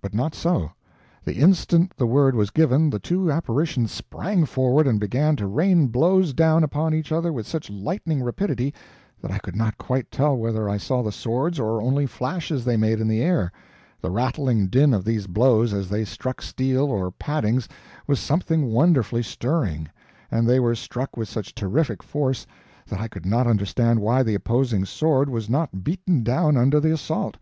But 0.00 0.14
not 0.14 0.36
so. 0.36 0.70
The 1.24 1.34
instant 1.34 1.96
the 1.96 2.06
word 2.06 2.36
was 2.36 2.50
given, 2.50 2.90
the 2.90 3.00
two 3.00 3.28
apparitions 3.32 3.90
sprang 3.90 4.44
forward 4.44 4.86
and 4.86 5.00
began 5.00 5.34
to 5.34 5.48
rain 5.48 5.88
blows 5.88 6.32
down 6.32 6.62
upon 6.62 6.94
each 6.94 7.10
other 7.10 7.32
with 7.32 7.44
such 7.44 7.70
lightning 7.70 8.22
rapidity 8.22 8.72
that 9.20 9.32
I 9.32 9.38
could 9.38 9.56
not 9.56 9.76
quite 9.76 10.12
tell 10.12 10.36
whether 10.36 10.68
I 10.68 10.76
saw 10.76 11.02
the 11.02 11.10
swords 11.10 11.58
or 11.58 11.82
only 11.82 12.06
flashes 12.06 12.64
they 12.64 12.76
made 12.76 13.00
in 13.00 13.08
the 13.08 13.20
air; 13.20 13.50
the 14.00 14.12
rattling 14.12 14.68
din 14.68 14.94
of 14.94 15.04
these 15.04 15.26
blows 15.26 15.72
as 15.72 15.88
they 15.88 16.04
struck 16.04 16.40
steel 16.40 16.84
or 16.84 17.10
paddings 17.10 17.66
was 18.06 18.20
something 18.20 18.66
wonderfully 18.66 19.24
stirring, 19.24 19.88
and 20.30 20.46
they 20.48 20.60
were 20.60 20.76
struck 20.76 21.16
with 21.16 21.28
such 21.28 21.52
terrific 21.52 22.00
force 22.00 22.46
that 22.86 23.00
I 23.00 23.08
could 23.08 23.26
not 23.26 23.48
understand 23.48 23.98
why 24.00 24.22
the 24.22 24.36
opposing 24.36 24.84
sword 24.84 25.28
was 25.28 25.50
not 25.50 25.82
beaten 25.82 26.22
down 26.22 26.56
under 26.56 26.78
the 26.78 26.92
assault. 26.92 27.38